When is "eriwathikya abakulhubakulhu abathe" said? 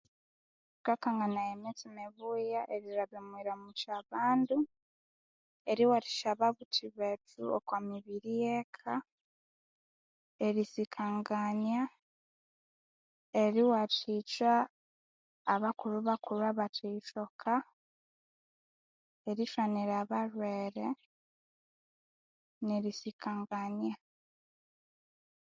13.43-16.85